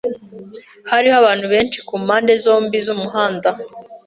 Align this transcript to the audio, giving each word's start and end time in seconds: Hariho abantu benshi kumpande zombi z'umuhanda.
Hariho 0.91 1.15
abantu 1.21 1.45
benshi 1.53 1.77
kumpande 1.87 2.31
zombi 2.43 2.77
z'umuhanda. 2.85 3.49